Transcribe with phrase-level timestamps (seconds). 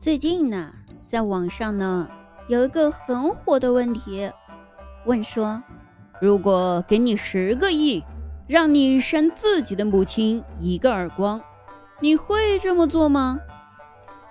[0.00, 0.72] 最近呢，
[1.04, 2.08] 在网上呢
[2.48, 4.30] 有一个很火的问题，
[5.04, 5.62] 问说：
[6.22, 8.02] 如果给你十个亿，
[8.46, 11.38] 让你扇自己的母亲一个耳光，
[12.00, 13.38] 你会这么做吗？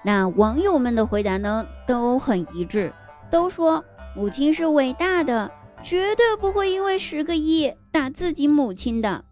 [0.04, 2.92] 那网友们的回答呢都很一致，
[3.30, 5.52] 都说母亲是伟大的，
[5.84, 9.24] 绝对不会因为十个亿打自己母亲的。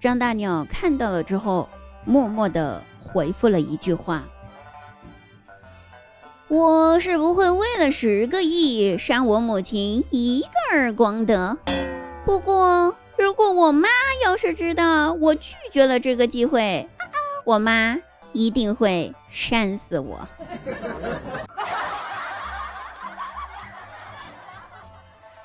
[0.00, 1.68] 张大鸟看到了之后，
[2.04, 4.22] 默默的回复了一句话。
[6.48, 11.56] 我是不会为了十个亿扇我母亲一个耳光的。
[12.26, 13.88] 不过，如果我妈
[14.22, 16.86] 要是知道我拒绝了这个机会，
[17.44, 17.96] 我妈
[18.32, 20.28] 一定会扇死我。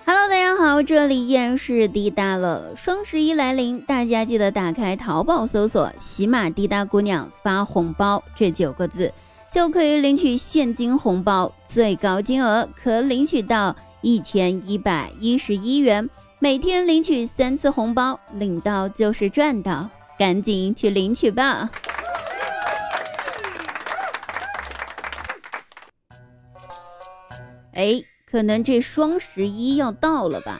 [0.05, 2.75] Hello，大家好，这里依然是滴答了。
[2.75, 9.13] 双十一来临，大家记得打开淘宝搜索“喜马滴答姑娘发红包”这九个字。
[9.51, 16.07] 就可以领取现金红包，最高金额可领取到一千一百一十一元。
[16.39, 21.69] 每天领取三次红包，领到就是赚到，赶紧去领取吧！
[27.73, 30.59] 哎，可能这双十一要到了吧？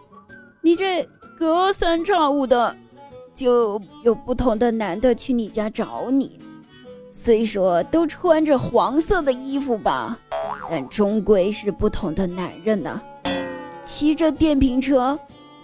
[0.59, 1.07] 你这
[1.39, 2.75] 隔三差五的。”
[3.33, 6.39] 就有不同的男的去你家找你，
[7.11, 10.17] 虽说都穿着黄色的衣服吧，
[10.69, 13.01] 但终归是不同的男人呢。
[13.83, 15.17] 骑着电瓶车，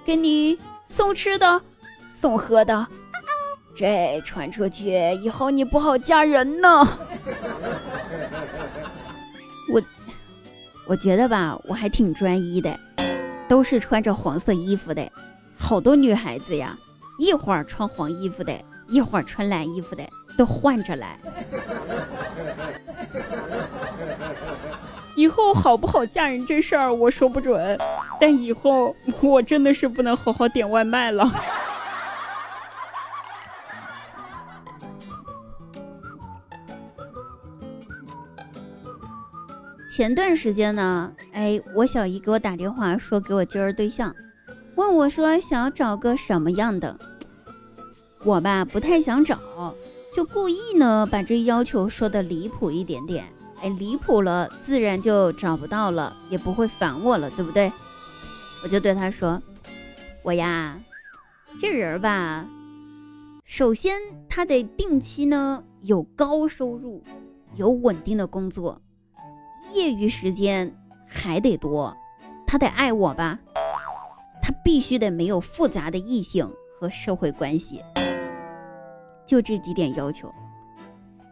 [0.03, 0.57] 给你
[0.87, 1.61] 送吃的、
[2.09, 2.87] 送喝的，
[3.75, 6.67] 这传出去以后你不好嫁人呢。
[9.71, 9.81] 我，
[10.87, 12.79] 我觉得吧，我还挺专一的，
[13.47, 15.07] 都是穿着黄色衣服的，
[15.55, 16.75] 好多女孩子呀。
[17.17, 18.53] 一会儿穿黄衣服的，
[18.87, 20.07] 一会儿穿蓝衣服的，
[20.37, 21.19] 都换着来。
[25.15, 27.75] 以后好不好嫁人这事儿我说不准，
[28.21, 31.27] 但以后我真的是不能好好点外卖了。
[39.89, 44.13] 前段时间呢，哎，我小姨给我打电话说给我介绍对象。
[44.77, 46.95] 问我说想找个什么样的？
[48.23, 49.39] 我吧不太想找，
[50.15, 53.25] 就故意呢把这要求说的离谱一点点。
[53.63, 57.71] 哎，离谱了，自然就找不到了，也不会烦我了，对不对？
[58.63, 59.41] 我就对他说
[60.21, 60.79] ：“我呀，
[61.59, 62.45] 这人吧，
[63.45, 63.99] 首先
[64.29, 67.03] 他得定期呢有高收入，
[67.55, 68.79] 有稳定的工作，
[69.73, 70.71] 业余时间
[71.07, 71.97] 还得多，
[72.45, 73.39] 他得爱我吧。”
[74.47, 76.49] 他必须得没有复杂的异性
[76.79, 77.81] 和社会关系，
[79.25, 80.33] 就这几点要求。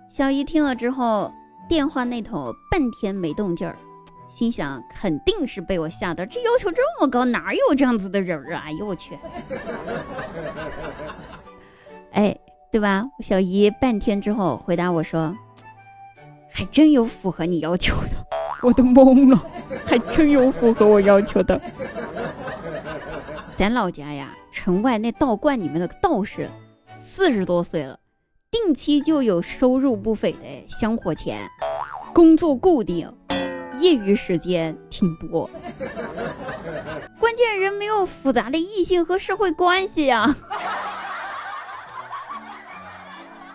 [0.09, 1.31] 小姨听了之后，
[1.69, 3.77] 电话那头半天没动静儿，
[4.29, 8.63] 心想肯定是被我吓到，这要求这么高，哪有这样子的人啊？
[8.65, 9.17] 哎呦我去！
[12.11, 12.37] 哎，
[12.69, 13.05] 对吧？
[13.21, 15.33] 小姨半天之后回答我说，
[16.51, 18.09] 还真有符合你要求的，
[18.61, 19.41] 我都懵了，
[19.85, 21.61] 还真有符合我要求的。
[23.57, 26.49] 咱老家呀，城外那道观里面的道士，
[27.07, 27.97] 四十多岁了，
[28.51, 31.47] 定期就有收入不菲的香火钱，
[32.13, 33.09] 工作固定，
[33.79, 35.49] 业余时间挺多。
[37.17, 40.35] 关键人没有复杂的异性和社会关系呀，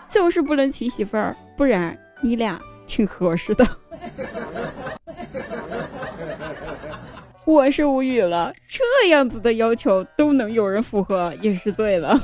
[0.08, 3.67] 就是不能娶媳妇儿，不然你俩挺合适的。
[7.50, 12.17] 我是无语了，这样子的要求都能有人符合，也是醉了。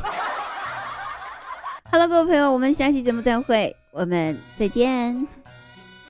[1.90, 5.26] Hello，，各位朋友，我们下期节目再会，我们再见。